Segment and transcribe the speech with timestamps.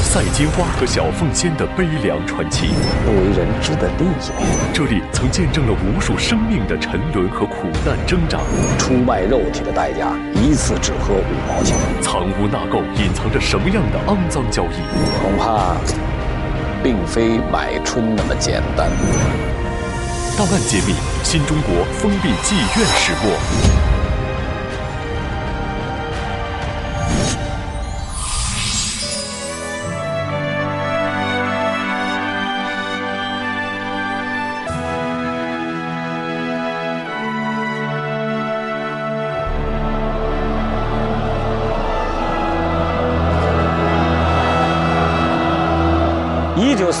[0.00, 2.68] 赛金花和小凤仙的悲凉传奇，
[3.04, 4.48] 不为人知的另一面。
[4.72, 8.38] 这里曾见证了无数生命的沉沦和苦难挣扎。
[8.78, 11.76] 出卖肉体的代价，一次只喝五毛钱。
[12.00, 14.78] 藏污纳垢隐藏着什么样的肮脏交易？
[15.22, 15.76] 恐怕
[16.82, 18.88] 并非买春那么简单。
[20.36, 20.94] 档案揭秘：
[21.24, 23.97] 新中国封闭妓院始末。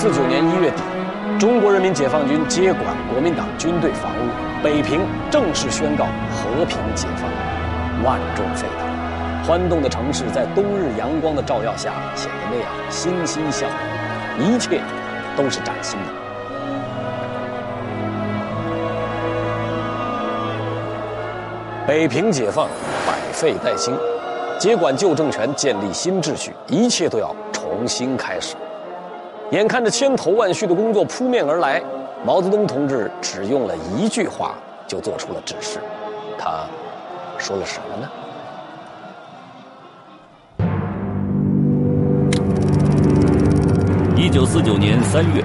[0.00, 0.82] 四九年一月底，
[1.40, 7.28] 中国人民解放军接管国民党军队防务，北平正式宣告和平解放。
[8.04, 13.68] 万众沸腾，欢动的城市在冬日阳光的照耀下显得那样欣欣向
[14.38, 14.80] 荣，一切
[15.36, 16.06] 都是崭新的。
[21.88, 22.68] 北平解放，
[23.04, 23.98] 百废待兴，
[24.60, 28.54] 接管旧政权，建立新秩序，一切都要重新开始。
[29.50, 31.82] 眼看着千头万绪的工作扑面而来，
[32.22, 34.54] 毛泽东同志只用了一句话
[34.86, 35.78] 就做出了指示。
[36.38, 36.66] 他
[37.38, 38.08] 说了什么呢？
[44.14, 45.42] 一九四九年三月，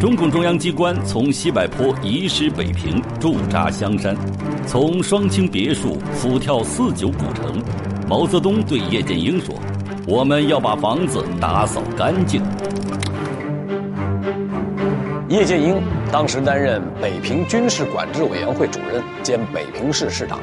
[0.00, 4.16] 中共中央机关从西柏坡移师北平，驻扎香山，
[4.66, 7.62] 从双清别墅俯眺四九古城。
[8.08, 9.54] 毛泽东对叶剑英说
[10.08, 12.42] ：“我们要把房子打扫干净。”
[15.26, 20.38] 叶剑英当时担任北平军事管制委员会主任兼北平市市长。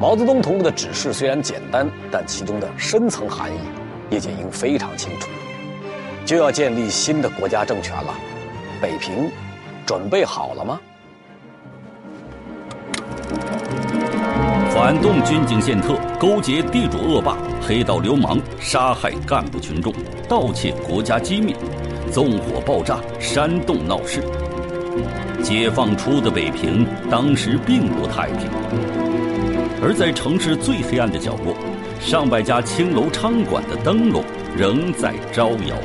[0.00, 3.58] 毛泽东同志的指示虽然简单，但其中的深层含义，
[4.10, 5.28] 叶剑英非常清楚。
[6.24, 8.12] 就要建立新的国家政权了，
[8.82, 9.30] 北平
[9.86, 10.80] 准备好了吗？
[14.74, 19.92] 反动军警宪特勾结地主恶霸、黑道流氓，杀害干部群众，
[20.28, 21.54] 盗窃国家机密。
[22.10, 24.22] 纵火爆炸，煽动闹事。
[25.42, 28.48] 解放初的北平，当时并不太平。
[29.82, 31.54] 而在城市最黑暗的角落，
[32.00, 34.24] 上百家青楼娼馆的灯笼
[34.56, 35.76] 仍在招摇。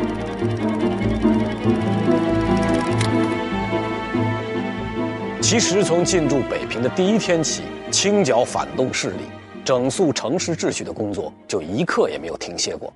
[5.42, 9.26] 其实，从进驻北平的第一天起，清剿反动势力、
[9.66, 12.94] 整肃城市秩序的工作，就一刻也没有停歇过。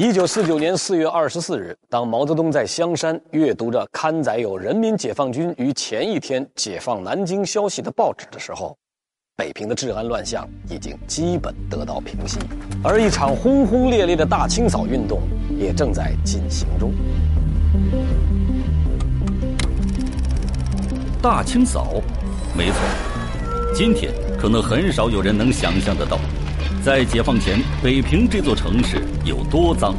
[0.00, 8.74] 一九四九年四月二十四日，当毛泽东在香山阅读着刊载有人民解放军于前一天解放南京消息的报纸的时候，
[9.36, 12.38] 北平的治安乱象已经基本得到平息，
[12.82, 15.20] 而一场轰轰烈烈的大清扫运动
[15.58, 16.94] 也正在进行中。
[21.20, 22.00] 大清扫，
[22.56, 22.78] 没错，
[23.74, 26.18] 今天可能很少有人能想象得到。
[26.82, 29.94] 在解放前，北平这座城市有多脏？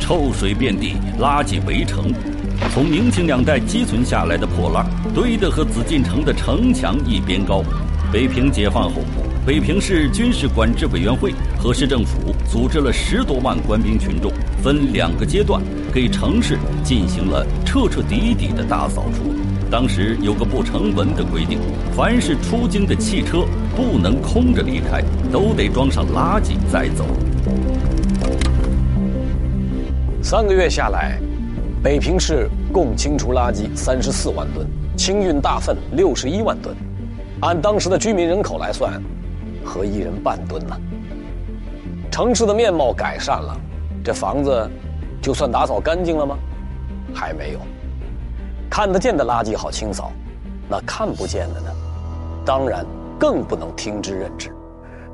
[0.00, 2.12] 臭水遍地，垃圾围城，
[2.74, 4.84] 从明清两代积存下来的破烂
[5.14, 7.62] 堆得和紫禁城的城墙一边高。
[8.12, 9.02] 北平解放后，
[9.46, 15.62] 北平市军事管制委员会和市政府组织了十多万官兵群众，分两个阶段
[15.94, 19.32] 给城市进行了彻彻底底的大扫除。
[19.70, 21.60] 当时有个不成文的规定，
[21.94, 23.44] 凡是出京的汽车
[23.78, 27.04] 不能空着离开，都得装上垃圾再走。
[30.20, 31.16] 三个月下来，
[31.80, 36.76] 北平市共清除垃圾三十四万吨，清运大粪六十一万吨，
[37.40, 39.00] 按当时的居民人口来算，
[39.64, 40.76] 合一人半吨呢。
[42.10, 43.56] 城市的面貌改善了，
[44.02, 44.68] 这房子
[45.22, 46.36] 就算打扫干净了吗？
[47.14, 47.60] 还没有。
[48.68, 50.10] 看得见的垃圾好清扫，
[50.68, 51.70] 那看不见的呢？
[52.44, 52.84] 当然
[53.18, 54.54] 更不能听之任之。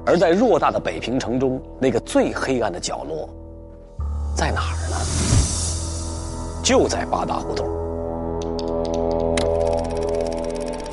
[0.07, 3.29] 而在偌大的北平城中，那个最黑暗的角落，
[4.37, 4.97] 在哪儿呢？
[6.63, 7.67] 就在八大胡同。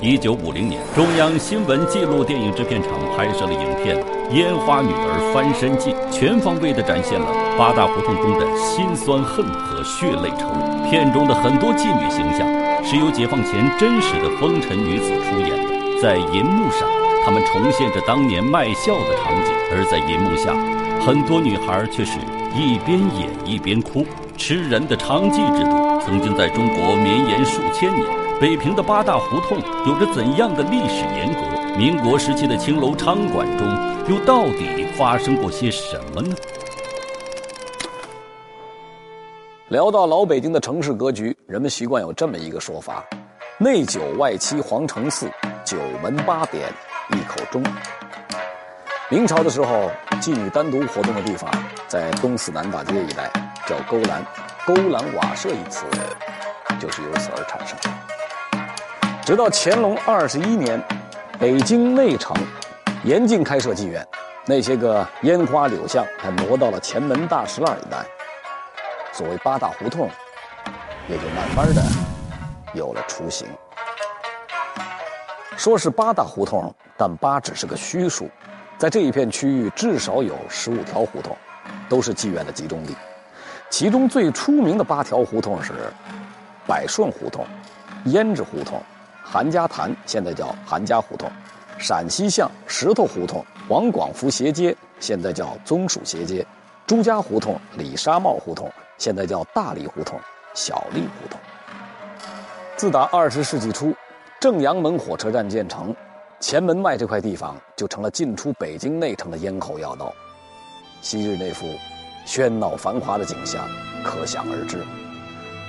[0.01, 3.95] 一九五零年，中央新闻纪录电影制片厂拍摄了影片
[4.31, 10.47] 《烟花女儿翻身记》，全方位地展现了八大胡同中的辛酸恨和血泪仇。
[10.89, 12.47] 片中的很多妓女形象
[12.83, 16.89] 是由解放前真实的风尘女子出演的，在银幕上，
[17.23, 20.53] 他们重现着当年卖笑的场景；而在银幕下，
[21.05, 22.19] 很多女孩却是
[22.55, 24.05] 一边演一边哭。
[24.37, 28.07] 吃人的娼妓制度曾经在中国绵延数千年，
[28.39, 31.77] 北平的八大胡同有着怎样的历史沿革？
[31.77, 33.67] 民国时期的青楼娼馆中
[34.09, 36.35] 又到底发生过些什么呢？
[39.69, 43.05] 聊到老北京的城市格局，人们习惯有这么一个说法：
[43.59, 45.31] 内九外七皇城四，
[45.63, 46.67] 九门八点
[47.17, 47.63] 一口钟。
[49.09, 49.91] 明朝的时候，
[50.21, 51.51] 妓女单独活动的地方
[51.87, 53.29] 在东四南大街一带
[53.67, 54.23] 叫勾栏，
[54.65, 55.85] 勾栏瓦舍一词
[56.79, 57.77] 就是由此而产生。
[59.25, 60.81] 直到乾隆二十一年，
[61.37, 62.35] 北京内城
[63.03, 64.05] 严禁开设妓院，
[64.45, 67.97] 那些个烟花柳巷还挪到了前门大石栏一带。
[69.11, 70.09] 所谓八大胡同，
[71.09, 71.83] 也就慢慢的
[72.73, 73.45] 有了雏形。
[75.57, 78.29] 说是八大胡同，但八只是个虚数，
[78.77, 81.35] 在这一片区域至少有十五条胡同，
[81.89, 82.95] 都是妓院的集中地。
[83.69, 85.71] 其中最出名的八条胡同是
[86.67, 87.45] 百顺胡同、
[88.05, 88.81] 胭脂胡同、
[89.23, 91.31] 韩家潭（现在叫韩家胡同）、
[91.79, 96.45] 陕西巷石头胡同、王广福斜街（现在叫棕树斜街）、
[96.85, 98.71] 朱家胡同、李沙帽胡同。
[98.97, 100.19] 现在叫大荔胡同、
[100.53, 101.39] 小荔胡同。
[102.75, 103.95] 自打二十世纪初，
[104.39, 105.95] 正阳门火车站建成，
[106.41, 110.11] 前门外这块地方就成了进出北京内城的咽喉要道。
[111.01, 111.67] 昔日那幅
[112.25, 113.63] 喧闹繁华的景象，
[114.03, 114.83] 可想而知。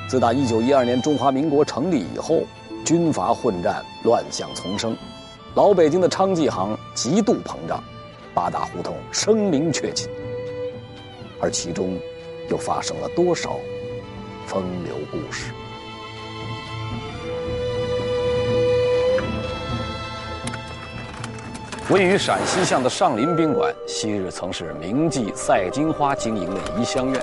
[0.09, 2.43] 自打一九一二年中华民国成立以后，
[2.87, 4.97] 军阀混战，乱象丛生，
[5.55, 7.85] 老北京的娼妓行极度膨胀，
[8.35, 10.09] 八大胡同声名鹊起，
[11.41, 11.97] 而其中。
[12.51, 13.57] 又发生了多少
[14.47, 15.53] 风流故事？
[21.93, 27.23] 位于陕西巷的上林宾馆，昔日曾是名妓赛金花经营的怡香院。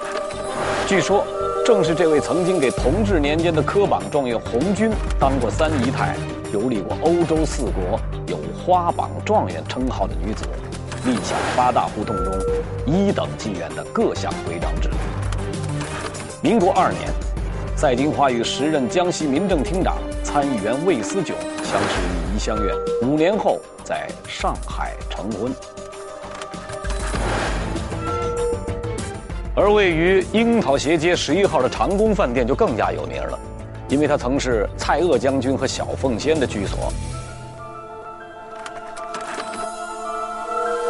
[0.87, 1.25] 据说，
[1.65, 6.15] 正是这位曾经给同治年间的科榜状元红军当过三姨太、
[6.53, 10.45] 游历过欧洲四国、有“花榜状元”称号的女子。
[11.03, 12.31] 立下八大胡同中
[12.85, 14.95] 一等妓院的各项规章制度。
[16.43, 17.09] 民国二年，
[17.79, 21.33] 赛金花与时任江西民政厅长、参议员魏思炯
[21.63, 25.49] 相识于怡香院，五年后在上海成婚。
[29.55, 33.39] 而位于樱桃斜街十一号的长宫饭店就更加有名了，
[33.87, 36.91] 因为它曾是蔡锷将军和小凤仙的居所。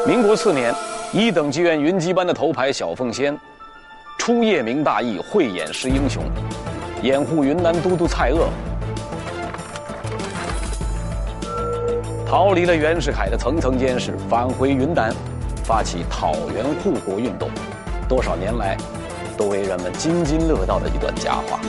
[0.07, 0.74] 民国四年，
[1.13, 3.38] 一等妓院云集班的头牌小凤仙，
[4.18, 6.24] 出夜明大义，慧眼识英雄，
[7.01, 8.50] 掩护云南都督蔡锷，
[12.28, 15.16] 逃离了袁世凯的层层监视，返回云南，
[15.63, 17.50] 发起讨袁护国运动，
[18.10, 18.75] 多少年来，
[19.38, 21.60] 都为人们津津乐道的一段佳话。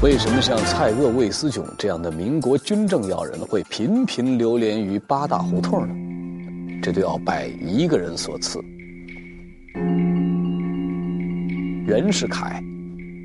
[0.00, 5.94] 为什么像蔡锷、魏思炯这样的民国军政要人会频频流连于八大胡同呢？
[6.82, 8.60] 这就要拜一个人所赐。
[11.86, 12.60] 袁世凯，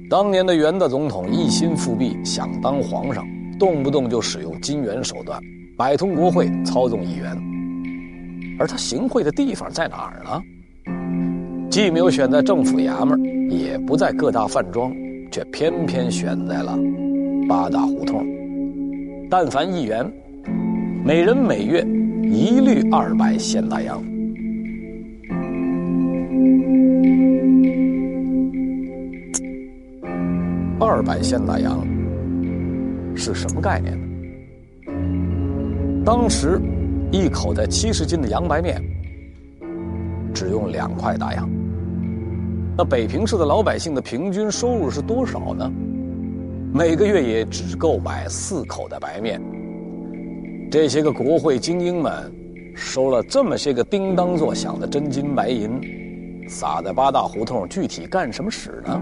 [0.10, 3.28] 当年的袁大总统一心复辟，想当皇上，
[3.60, 5.42] 动不动就使用金元手段，
[5.76, 7.36] 摆通国会，操纵议员。
[8.60, 10.42] 而他行贿的地方在哪儿呢？
[11.70, 13.20] 既没有选在政府衙门，
[13.52, 14.94] 也不在各大饭庄。
[15.30, 16.80] 却偏偏选在了
[17.50, 18.26] 八大胡同。
[19.30, 20.10] 但凡议员，
[21.04, 21.86] 每人每月
[22.30, 24.04] 一律二百现大洋。
[30.80, 31.86] 二百现大洋
[33.16, 34.04] 是什么概念呢？
[36.06, 36.62] 当时
[37.12, 38.82] 一口袋七十斤的洋白面，
[40.34, 41.50] 只用两块大洋。
[42.78, 45.72] 那北平市的老百姓的平均收入是多少呢？
[46.74, 49.42] 每个月也只够买四口的白面。
[50.70, 52.30] 这些个国会精英们
[52.76, 55.80] 收了这么些个叮当作响的真金白银，
[56.50, 59.02] 撒在八大胡同，具体干什么使呢？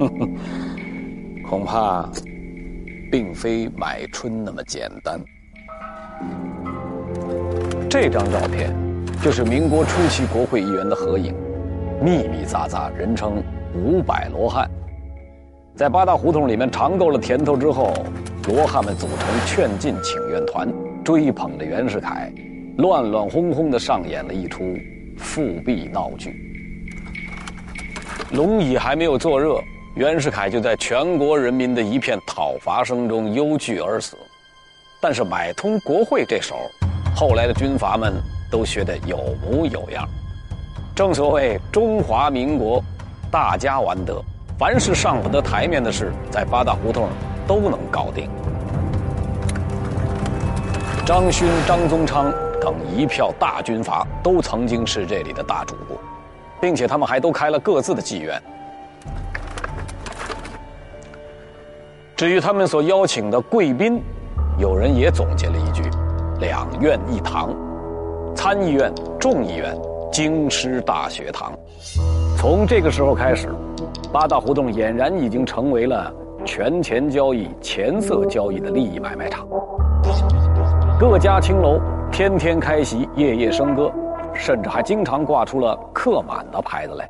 [1.46, 2.08] 恐怕
[3.10, 5.20] 并非买春那么简单。
[7.88, 8.74] 这张照片
[9.22, 11.34] 就是民国初期国会议员的合影。
[12.02, 13.42] 密密匝匝，人称
[13.76, 14.70] “五百罗汉”。
[15.76, 17.92] 在八大胡同里面尝够了甜头之后，
[18.48, 20.68] 罗汉们组成劝进请愿团，
[21.04, 22.32] 追捧着袁世凯，
[22.78, 24.76] 乱乱哄哄地上演了一出
[25.18, 26.34] 复辟闹剧。
[28.32, 29.60] 龙椅还没有坐热，
[29.94, 34.16] 袁世凯就在全国人民的一片讨伐声中忧惧而死。
[35.00, 36.56] 但是买通国会这手，
[37.14, 38.14] 后来的军阀们
[38.50, 40.08] 都学得有模有样。
[40.94, 42.82] 正所谓中华民国，
[43.30, 44.20] 大家玩得，
[44.58, 47.08] 凡是上不得台面的事，在八大胡同
[47.50, 48.30] 都能搞定。
[51.04, 55.98] 张勋、张宗昌等一票大军阀都曾经是这里的大主顾，
[56.60, 58.40] 并且他们还都开了各自的妓院。
[62.14, 64.00] 至于他们所邀请的贵宾，
[64.56, 65.82] 有人也总结了一句
[66.38, 67.52] ：“两院一堂，
[68.32, 69.76] 参议院、众议院、
[70.12, 71.52] 京师大学堂。”
[72.38, 73.52] 从这个时候开始，
[74.12, 79.46] 八大胡同俨然已经成为了权钱交易、钱色交易的利益买卖场。
[80.98, 81.80] 各家青楼
[82.10, 83.92] 天天开席，夜夜笙歌，
[84.34, 87.08] 甚至还经常挂出了客满的牌子来。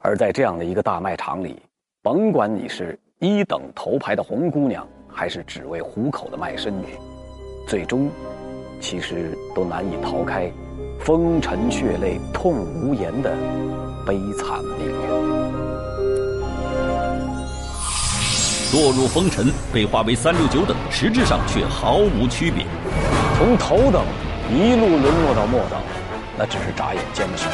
[0.00, 1.60] 而在这样的一个大卖场里，
[2.02, 6.86] 甭管你是一等头牌的红姑娘，还是只为糊口的卖身女，
[7.66, 8.08] 最终，
[8.80, 10.50] 其实都难以逃开
[11.00, 13.32] 风尘血泪、痛无言的
[14.06, 15.37] 悲惨命运。
[18.70, 22.66] 落入风尘，被划为三六九等，实质上却毫无区别。
[23.38, 24.04] 从头等
[24.50, 25.80] 一路沦落到末等，
[26.36, 27.46] 那只是眨眼间的事。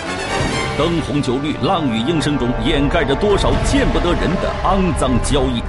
[0.76, 5.62] 灯红酒绿、浪语莺声中，掩盖着多少见不得人的肮脏交易。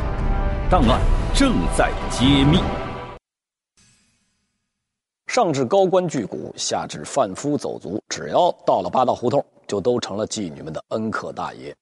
[0.67, 0.99] 档案
[1.35, 2.59] 正在揭秘。
[5.27, 11.75] 上至高官巨贾，下至贩夫走卒，只要到了八大胡同，就都成了妓女们的恩客大爷。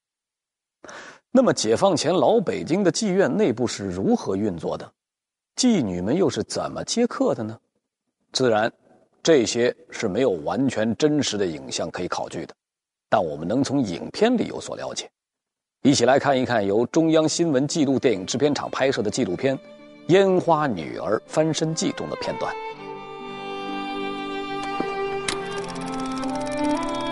[1.36, 4.88] 那么，解放前老北京的妓院内部是如何运作的？
[5.56, 7.58] 妓女们又是怎么接客的呢？
[8.30, 8.72] 自然，
[9.20, 12.54] 这些是没有完全真实的影像可以考据的，
[13.08, 15.10] 但我们能从影片里有所了解。
[15.82, 19.58] 一起来看一看由中央新闻纪录电影制片厂拍摄的纪录片
[20.10, 22.54] 《烟花女儿翻身记》中的片段。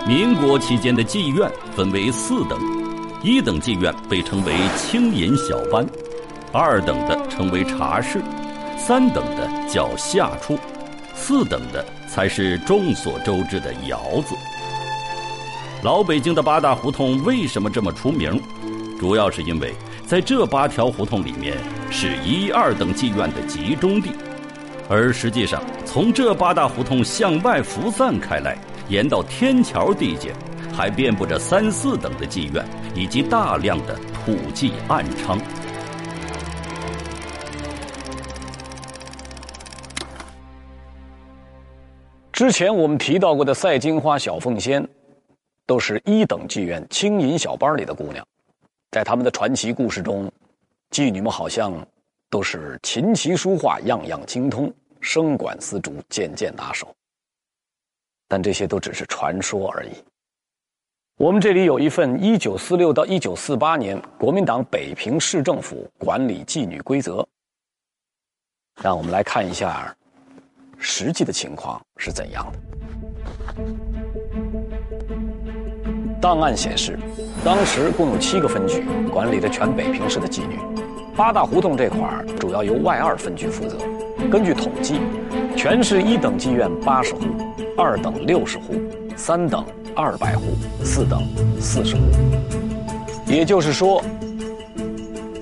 [0.06, 2.81] 民国期间的妓院分为四等。
[3.24, 5.86] 一等妓院被称为轻银小班，
[6.52, 8.20] 二等的称为茶室，
[8.76, 10.58] 三等的叫下处，
[11.14, 14.34] 四等的才是众所周知的窑子。
[15.84, 18.40] 老北京的八大胡同为什么这么出名？
[18.98, 19.72] 主要是因为
[20.04, 21.56] 在这八条胡同里面
[21.92, 24.10] 是一二等妓院的集中地，
[24.88, 30.34] 而实际上从这八大胡同向外辐散开来，沿到天桥地界。
[30.74, 32.64] 还遍布着三四等的妓院，
[32.94, 35.40] 以及大量的土妓暗娼。
[42.32, 44.86] 之前我们提到过的赛金花、小凤仙，
[45.66, 48.26] 都是一等妓院青银小班里的姑娘。
[48.90, 50.30] 在他们的传奇故事中，
[50.90, 51.72] 妓女们好像
[52.28, 56.92] 都是琴棋书画样样精通，声管丝竹件件拿手。
[58.28, 59.90] 但这些都只是传说而已。
[61.22, 67.24] 我们这里有一份1946到1948年国民党北平市政府管理妓女规则，
[68.82, 69.94] 让我们来看一下
[70.78, 72.58] 实际的情况是怎样的。
[76.20, 76.98] 档案显示，
[77.44, 80.58] 当时共有七个分局管理着全北平市的妓女，
[81.14, 83.78] 八大胡同这块儿主要由外二分局负责。
[84.28, 84.98] 根据统计，
[85.56, 87.20] 全市一等妓院八十户，
[87.78, 88.74] 二等六十户，
[89.22, 89.64] 三等。
[89.94, 91.22] 二百户，四等
[91.60, 92.00] 四十户，
[93.26, 94.02] 也就是说，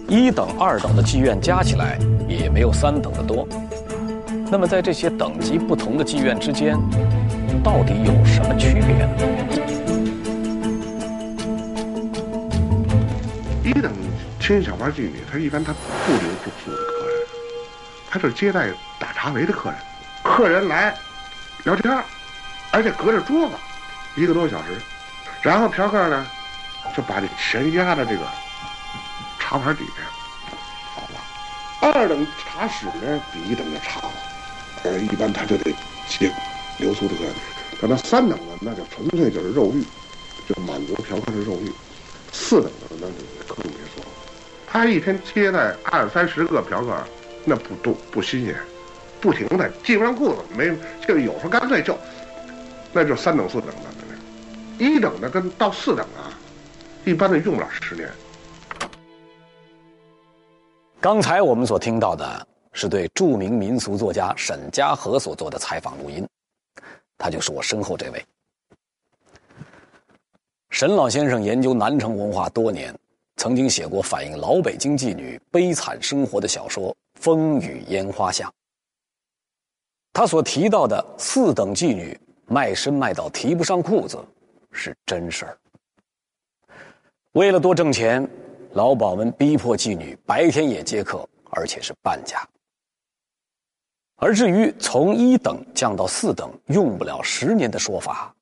[0.07, 1.97] 一等、二等的妓院加起来
[2.29, 3.49] 也没有三等的多。
[4.51, 6.77] 那么，在这些等级不同的妓院之间，
[7.63, 9.09] 到底有什么区别呢？
[13.65, 13.91] 一等
[14.41, 17.15] 青年小班妓女，她一般她不留住宿的客人，
[18.11, 18.69] 她是接待
[18.99, 19.79] 打茶围的客人，
[20.25, 20.93] 客人来
[21.63, 22.03] 聊天，
[22.73, 23.55] 而且隔着桌子。
[24.17, 24.81] 一个多小时，
[25.43, 26.27] 然后嫖客呢，
[26.97, 28.23] 就把这钱压在这个
[29.39, 30.03] 茶盘底下，
[30.95, 31.93] 好了。
[31.93, 34.13] 二等茶室呢比一等的差了，
[34.85, 35.73] 呃，一般他就得
[36.09, 36.31] 接
[36.79, 37.33] 留宿的客人。
[37.81, 39.83] 等到三等的，那就纯粹就是肉欲，
[40.47, 41.73] 就满足嫖客的肉欲。
[42.33, 44.11] 四等的那就更别说了，
[44.67, 46.95] 他一天接待二三十个嫖客，
[47.45, 48.55] 那不多不新鲜，
[49.21, 50.71] 不停的系不上裤子，没
[51.09, 51.99] 就有时候干脆就，
[52.93, 54.00] 那就三等四等的。
[54.81, 56.33] 一等的跟到四等啊，
[57.05, 58.11] 一般的用不了十年。
[60.99, 66.27] 刚才我们所听到的是对著名民俗作家沈家和所做的采访录音，
[67.19, 68.25] 他就是我身后这位。
[70.71, 72.99] 沈老先生研究南城文化多年，
[73.37, 78.49] 曾经写过反映老北京妓女悲惨生活的小说《风雨烟花巷》。
[80.15, 84.19] 他所提到的四等妓女卖身卖到提不上裤子。
[84.73, 85.57] 是真事儿。
[87.33, 88.29] 为了多挣钱，
[88.73, 92.47] 老鸨们逼迫妓女白天也接客，而且是半价。
[94.17, 98.35] 而至于从一等降到四等用不了十年的说法，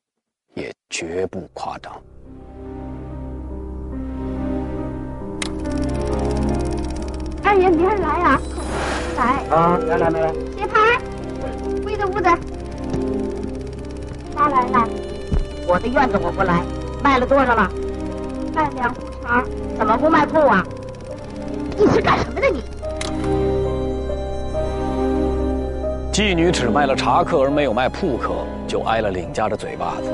[0.55, 1.93] 也绝不夸张。
[7.45, 8.41] 二爷，明儿来啊？
[9.17, 11.01] 来啊，来来来来，鞋牌，
[11.85, 12.29] 屋子屋子，
[14.35, 14.89] 妈来了，
[15.71, 16.63] 我的院子我不来，
[17.05, 17.71] 卖了多少了？
[18.55, 19.45] 卖两壶茶，
[19.77, 20.65] 怎么不卖铺啊？
[21.77, 22.63] 你是干什么的你？
[26.11, 28.31] 妓女只卖了茶客而没有卖铺客，
[28.67, 30.11] 就挨了领家的嘴巴子。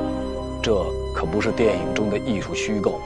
[0.60, 0.74] 这
[1.14, 3.00] 可不是电影中的艺术虚构，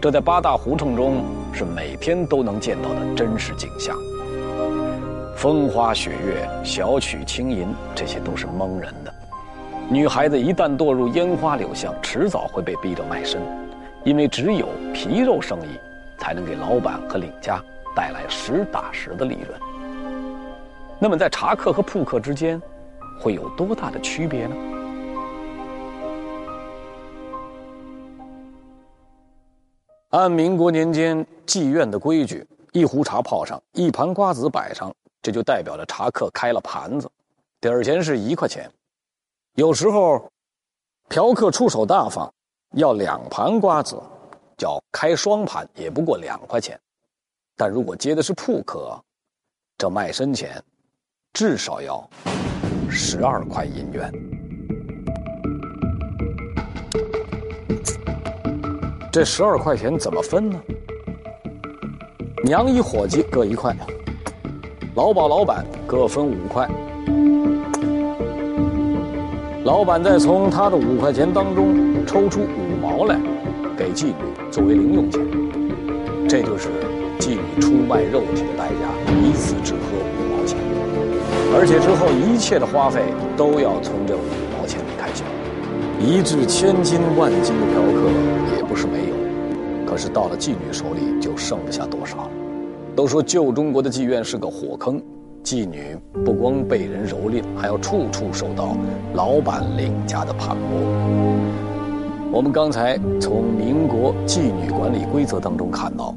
[0.00, 3.94] 这在八大胡同中是每天都能见到的真实景象。
[5.36, 9.12] 风花雪月、小曲轻吟，这些都是蒙人的。
[9.92, 13.42] 女孩子一旦堕入烟花柳巷，迟早会被逼着卖身，
[14.04, 15.76] 因为只有皮肉生意
[16.16, 17.60] 才能给老板和领家
[17.96, 19.60] 带来实打实的利润。
[21.00, 22.62] 那么，在茶客和铺客之间，
[23.18, 24.54] 会有多大的区别呢？
[30.10, 37.10] 按民国年间妓院的规矩，一壶茶泡上，一盘瓜子摆上，这就代表着茶客开了盘子，
[37.60, 38.70] 底儿钱是一块钱。
[39.60, 40.26] 有时候，
[41.10, 42.32] 嫖客出手大方，
[42.76, 44.02] 要两盘瓜子，
[44.56, 46.80] 叫开双盘，也不过两块钱。
[47.58, 48.98] 但如果接的是铺客，
[49.76, 50.58] 这卖身钱。
[51.34, 52.08] 至少要
[52.90, 54.10] 十二块银元。
[59.12, 60.58] 这十二块钱怎么分呢？
[62.42, 63.76] 娘一伙计各一块，
[64.94, 66.66] 老鸨老板各分五块，
[69.62, 73.20] 老板再从他的五块钱当中抽出五毛来
[73.76, 74.14] 给妓女
[74.50, 75.20] 作为零用钱，
[76.26, 76.70] 这就是
[77.18, 80.56] 妓女出卖肉体的代价，一次只喝五毛钱。
[81.54, 83.02] 而且之后一切的花费
[83.36, 84.20] 都要从这五
[84.58, 85.26] 毛钱里开销，
[86.00, 92.30] 一掷千金万金的嫖客也不是没有，可是到了妓女手里就剩不下多少了。
[92.96, 95.00] 都说旧中国的妓院是个火坑，
[95.50, 98.76] 妓女不光被人蹂躏，还要处处受到
[99.14, 100.60] 老板领家的盘剥。
[102.30, 106.14] 我们刚才从民国妓女管理规则当中看到，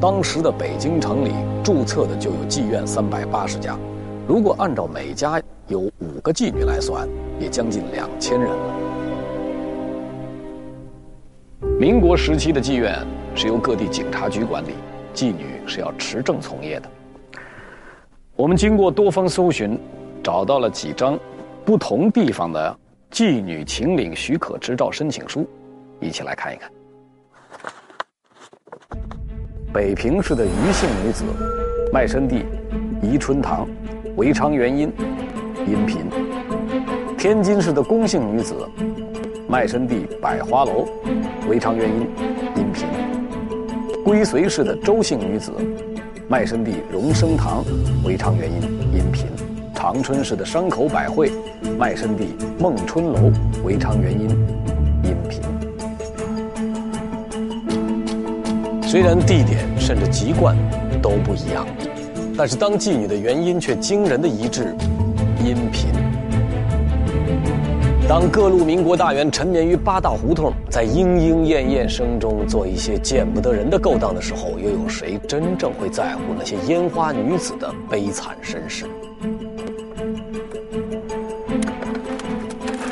[0.00, 1.32] 当时的北京城里
[1.62, 3.78] 注册的就有妓院三百八十家。
[4.26, 7.06] 如果按照每家有五个妓女来算，
[7.38, 8.56] 也将近两千人了。
[11.78, 12.98] 民国时期的妓院
[13.34, 14.70] 是由各地警察局管理，
[15.12, 16.88] 妓女是要持证从业的。
[18.34, 19.78] 我们经过多方搜寻，
[20.22, 21.18] 找到了几张
[21.66, 22.78] 不同地方的
[23.10, 25.46] 妓女请领许可执照申请书，
[26.00, 26.70] 一起来看一看。
[29.70, 31.24] 北平市的余姓女子，
[31.92, 32.44] 卖身地
[33.02, 33.68] 宜春堂。
[34.16, 34.92] 韦昌元音，
[35.66, 36.06] 音频。
[37.18, 38.54] 天津市的龚姓女子，
[39.46, 40.86] 卖身地百花楼，
[41.48, 42.08] 韦昌元音，
[42.56, 42.86] 音频。
[44.02, 45.52] 归绥市的周姓女子，
[46.32, 47.62] 卖身地荣生堂，
[48.02, 49.26] 韦昌元音，音频。
[49.74, 51.30] 长春市的山口百惠，
[51.78, 53.30] 卖身地孟春楼，
[53.62, 54.30] 韦昌元音，
[55.04, 55.42] 音频。
[58.80, 60.56] 虽然地点甚至籍贯
[61.02, 61.66] 都不一样。
[62.34, 64.74] 但是当妓女的原因却惊人的一致，
[65.44, 65.91] 音频。
[68.12, 78.84] 当各路民国大员沉湎于八大胡同，在莺莺燕燕声中做一些见不得人的勾当的时候，又有谁真正会在乎那些烟花女子的悲惨身世？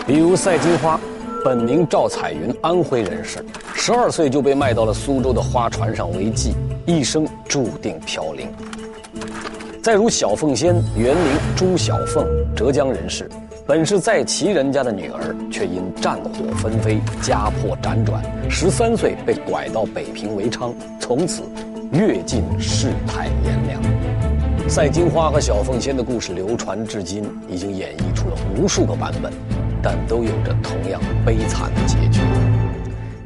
[0.07, 0.99] 比如赛金花，
[1.45, 6.55] 本名赵彩云，安徽人士，十二岁就被卖到了苏州的花船上为妓，
[6.87, 8.49] 一生注定飘零。
[9.83, 11.25] 再如小凤仙，原名
[11.57, 13.29] 朱小凤，浙江人士，
[13.67, 21.43] 本是在旗人家的女儿，却因战火纷飞，家破辗转，十三岁被拐到北平为娼，从此
[21.93, 23.81] 阅尽世态炎凉。
[24.69, 29.33] 赛金花和小凤仙的故事流传至今，已经演绎出了无数个版本，
[29.83, 32.21] 但都有着同样悲惨的结局。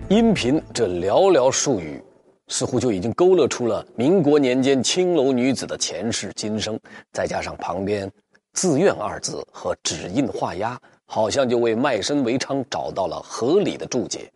[0.09, 2.01] 音频这寥寥数语。
[2.49, 6.79] 似乎就已经勾勒出了民国年间青楼女子的前世今生，
[7.13, 8.11] 再加上旁边
[8.53, 14.31] “自愿”二字和指印画押，好像就为卖身为娼找到了合理的注解。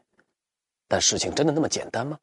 [0.89, 2.17] 但事情真的那么简单吗？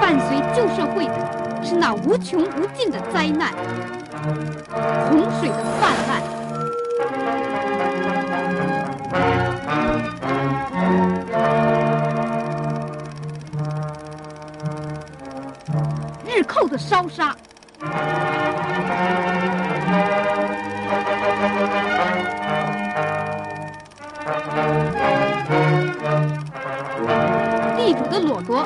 [0.00, 3.54] 伴随旧社会的是那无穷无尽的灾难，
[5.08, 6.43] 洪水的泛滥。
[16.54, 17.34] 后的烧杀，
[27.76, 28.64] 地主的裸夺，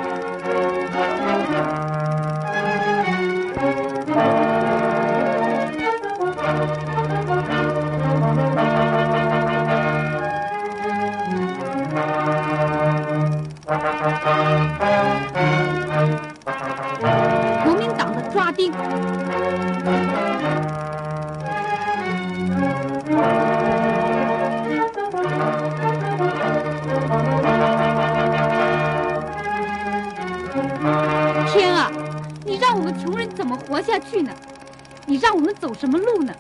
[33.68, 34.33] 活下去呢？
[35.04, 36.33] 你让我们走什么路呢？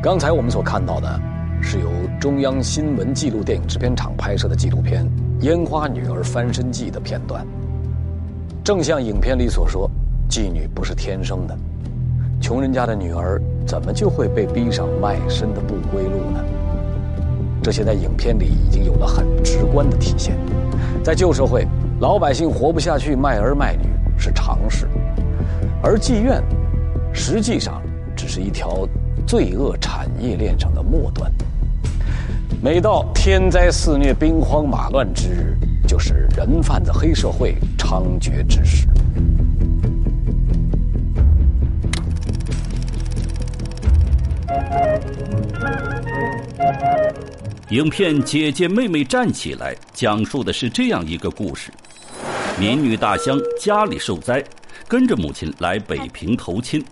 [0.00, 1.20] 刚才我们所看到的，
[1.60, 5.04] 是由中央新闻纪录电影制片厂拍摄的纪录片
[5.40, 7.44] 《烟花女儿翻身记》的片段。
[8.62, 9.90] 正像影片里所说，
[10.28, 11.58] 妓女不是天生的，
[12.40, 16.44] 穷人家的女儿怎么就会被逼上卖身的不归路呢？
[17.62, 20.36] 这些在影片里已经有了很直观的体现。
[21.02, 21.66] 在旧社会，
[22.00, 24.88] 老百姓活不下去，卖儿卖女是常事，
[25.82, 26.42] 而妓院
[27.12, 27.82] 实际上
[28.16, 28.86] 只是一条
[29.26, 31.30] 罪恶产业链上的末端。
[32.62, 38.86] 每到天灾肆虐、兵荒马乱之日，就是人贩子、黑社会猖獗之时。
[47.70, 51.70] 影片《姐姐妹妹站起来》讲述的是这样一个故事：
[52.58, 54.44] 民女大香家里受灾，
[54.88, 56.84] 跟着母亲来北平投亲，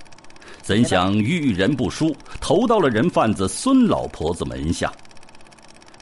[0.62, 4.92] 怎想遇人不淑，投到了人贩子孙老婆子门下。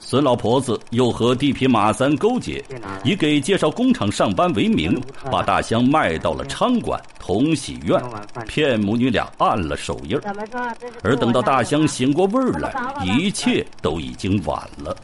[0.09, 2.65] 孙老婆子又和地痞马三勾结，
[3.03, 8.01] 以给介绍工厂上班为名，把大香卖到了昌管同喜院，
[8.47, 10.17] 骗母女俩按了手印。
[11.03, 12.73] 而等到大香醒过味儿来，
[13.05, 14.97] 一切都已经晚了。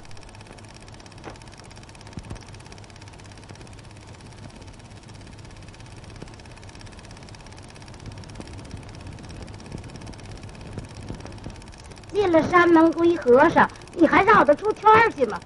[12.13, 15.39] 进了山门归和尚，你还绕得出圈去吗？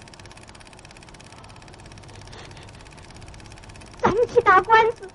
[4.00, 5.08] 咱们去打官司，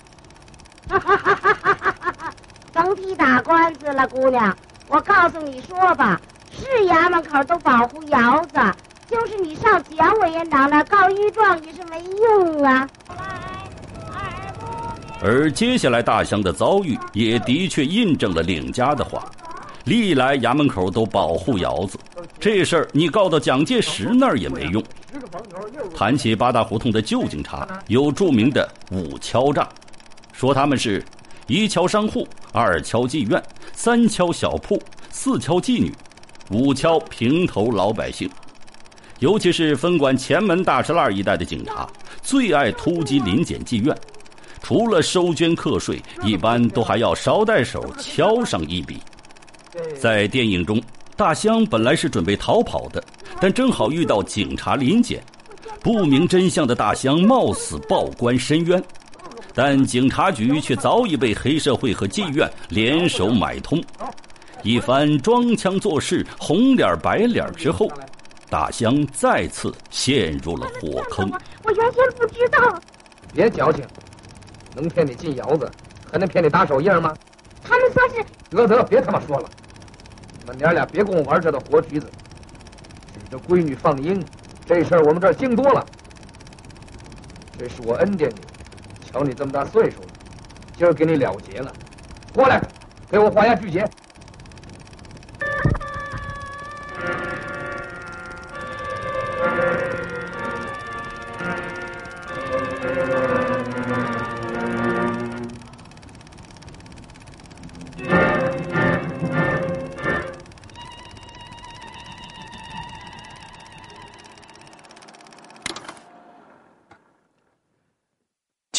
[0.89, 2.33] 哈哈哈哈哈哈！
[2.73, 4.55] 甭提打官司了，姑娘，
[4.87, 6.19] 我告诉你说吧，
[6.51, 8.59] 是衙门口都保护窑子，
[9.07, 12.87] 就是你上蒋委员长那告御状也是没用啊。
[15.23, 19.23] 而接下来大香的遭遇也的确印证了领家的话。
[19.85, 21.97] 历来衙门口都保护窑子，
[22.41, 24.83] 这事儿你告到蒋介石那儿也没用。
[25.95, 29.69] 谈起八大胡同的旧警察，有著名的五敲诈，
[30.33, 31.05] 说他们是：
[31.45, 33.41] 一敲商户，二敲妓院，
[33.73, 35.93] 三敲小铺，四敲妓女，
[36.49, 38.27] 五敲平头老百姓。
[39.19, 41.87] 尤其是分管前门大栅栏一带的警察，
[42.23, 43.95] 最爱突击临检妓院，
[44.63, 48.97] 除了收捐课税，一般都还要捎带手敲上一笔。
[49.99, 50.81] 在电影中，
[51.21, 53.03] 大香本来是准备逃跑的，
[53.39, 55.23] 但正好遇到警察临检，
[55.79, 58.83] 不明真相的大香冒死报官申冤，
[59.53, 63.79] 但警察局却早已被黑社会和妓院联手买通。
[64.63, 67.87] 一番装腔作势、红脸白脸之后，
[68.49, 71.31] 大香再次陷入了火坑。
[71.63, 72.81] 我原先不知道，
[73.31, 73.85] 别矫情，
[74.75, 75.71] 能骗你进窑子，
[76.11, 77.13] 还能骗你打手印吗？
[77.63, 79.47] 他们说是得得，别他妈说了，
[80.41, 82.09] 你们娘俩别跟我玩这套活局子。
[83.13, 84.23] 指着闺女放鹰，
[84.65, 85.85] 这事儿我们这儿经多了。
[87.57, 88.41] 这是我恩典你，
[89.11, 90.07] 瞧你这么大岁数了，
[90.75, 91.71] 今儿给你了结了。
[92.33, 92.59] 过来，
[93.09, 93.87] 给我画下句节。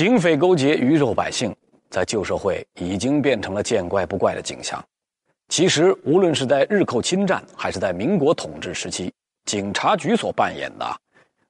[0.02, 1.54] 警匪勾结鱼肉百姓，
[1.88, 4.84] 在旧社会已经变成了见怪不怪的景象。
[5.46, 10.84] 其实，无论是在日寇侵占，还是在民国统治时期，警察局所扮演的，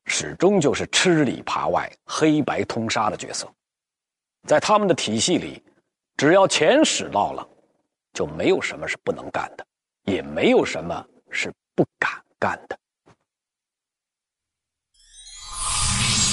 [0.05, 3.51] 始终就是吃里扒外、黑白通杀的角色。
[4.47, 5.63] 在他们的体系里，
[6.19, 7.49] 只要钱使到了，
[8.13, 9.65] 就没有什么是不能干的，
[10.05, 12.79] 也没有什么是不敢干的。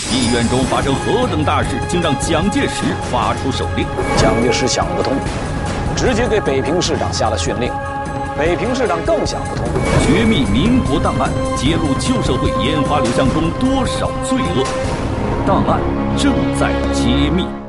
[0.10, 3.86] 妓院中发生何等大事，竟让蒋介石发出手令？
[4.18, 5.14] 蒋介石想不通，
[5.96, 7.72] 直接给北平市长下了训令。
[8.36, 9.66] 北平市长更想不通，
[10.02, 14.66] 绝密民国档案，揭露旧社会烟花流向中多少罪恶，
[15.46, 15.80] 档案
[16.18, 17.69] 正在揭秘。